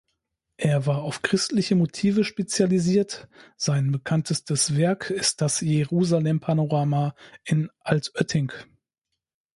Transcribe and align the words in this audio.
Er 0.57 0.87
war 0.87 1.03
auf 1.03 1.21
christliche 1.21 1.75
Motive 1.75 2.23
spezialisiert; 2.23 3.27
sein 3.55 3.91
bekanntestes 3.91 4.75
Werk 4.75 5.11
ist 5.11 5.41
das 5.41 5.61
"Jerusalem-Panorama" 5.61 7.13
in 7.43 7.69
Altötting. 7.81 8.51